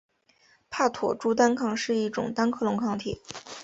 [0.71, 3.21] 帕妥珠单抗是一种单克隆抗体。